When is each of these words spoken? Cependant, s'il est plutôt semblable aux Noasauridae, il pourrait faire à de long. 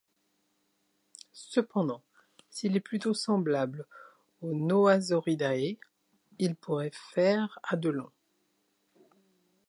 Cependant, 1.31 2.01
s'il 2.49 2.75
est 2.75 2.79
plutôt 2.79 3.13
semblable 3.13 3.85
aux 4.41 4.55
Noasauridae, 4.55 5.77
il 6.39 6.55
pourrait 6.55 6.89
faire 7.11 7.59
à 7.61 7.75
de 7.75 7.89
long. 7.89 8.09